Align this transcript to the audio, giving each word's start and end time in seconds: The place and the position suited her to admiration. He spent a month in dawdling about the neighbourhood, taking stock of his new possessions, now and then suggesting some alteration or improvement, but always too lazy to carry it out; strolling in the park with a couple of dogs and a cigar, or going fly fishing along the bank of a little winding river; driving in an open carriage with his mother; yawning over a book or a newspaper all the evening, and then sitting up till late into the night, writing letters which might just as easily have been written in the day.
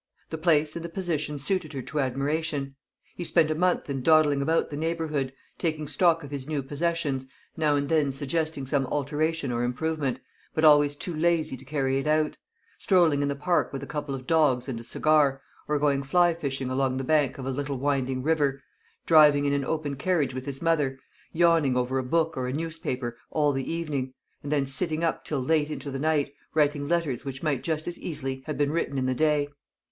The 0.31 0.37
place 0.39 0.75
and 0.75 0.83
the 0.83 0.89
position 0.89 1.37
suited 1.37 1.73
her 1.73 1.83
to 1.83 1.99
admiration. 1.99 2.75
He 3.15 3.23
spent 3.23 3.51
a 3.51 3.53
month 3.53 3.87
in 3.87 4.01
dawdling 4.01 4.41
about 4.41 4.71
the 4.71 4.75
neighbourhood, 4.75 5.31
taking 5.59 5.87
stock 5.87 6.23
of 6.23 6.31
his 6.31 6.47
new 6.47 6.63
possessions, 6.63 7.27
now 7.55 7.75
and 7.75 7.87
then 7.87 8.11
suggesting 8.11 8.65
some 8.65 8.87
alteration 8.87 9.51
or 9.51 9.61
improvement, 9.63 10.19
but 10.55 10.65
always 10.65 10.95
too 10.95 11.15
lazy 11.15 11.55
to 11.55 11.65
carry 11.65 11.99
it 11.99 12.07
out; 12.07 12.35
strolling 12.79 13.21
in 13.21 13.27
the 13.27 13.35
park 13.35 13.71
with 13.71 13.83
a 13.83 13.85
couple 13.85 14.15
of 14.15 14.25
dogs 14.25 14.67
and 14.67 14.79
a 14.79 14.83
cigar, 14.83 15.39
or 15.67 15.77
going 15.77 16.01
fly 16.01 16.33
fishing 16.33 16.71
along 16.71 16.97
the 16.97 17.03
bank 17.03 17.37
of 17.37 17.45
a 17.45 17.51
little 17.51 17.77
winding 17.77 18.23
river; 18.23 18.59
driving 19.05 19.45
in 19.45 19.53
an 19.53 19.63
open 19.63 19.95
carriage 19.95 20.33
with 20.33 20.47
his 20.47 20.63
mother; 20.63 20.97
yawning 21.31 21.77
over 21.77 21.99
a 21.99 22.03
book 22.03 22.35
or 22.35 22.47
a 22.47 22.53
newspaper 22.53 23.19
all 23.29 23.51
the 23.51 23.71
evening, 23.71 24.15
and 24.41 24.51
then 24.51 24.65
sitting 24.65 25.03
up 25.03 25.23
till 25.23 25.37
late 25.43 25.69
into 25.69 25.91
the 25.91 25.99
night, 25.99 26.33
writing 26.55 26.87
letters 26.87 27.23
which 27.23 27.43
might 27.43 27.61
just 27.61 27.87
as 27.87 27.99
easily 27.99 28.41
have 28.47 28.57
been 28.57 28.71
written 28.71 28.97
in 28.97 29.05
the 29.05 29.13
day. 29.13 29.47